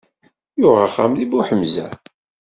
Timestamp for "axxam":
0.87-1.11